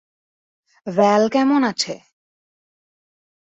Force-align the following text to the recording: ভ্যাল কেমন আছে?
ভ্যাল 0.87 1.23
কেমন 1.29 1.61
আছে? 1.63 1.93